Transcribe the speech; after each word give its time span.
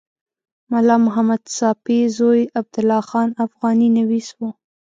ملا 0.71 0.95
محمد 1.05 1.41
ساپي 1.57 1.99
زوی 2.17 2.41
عبدالله 2.59 3.01
خان 3.09 3.29
افغاني 3.45 3.89
نویس 3.97 4.27
و. 4.37 4.39